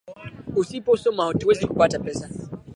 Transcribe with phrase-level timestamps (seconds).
[0.55, 2.29] Usipo soma hatuwezi kupata pesa